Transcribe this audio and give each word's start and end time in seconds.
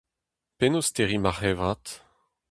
Penaos 0.57 0.87
terriñ 0.95 1.21
ma 1.23 1.31
c'hevrat? 1.37 1.85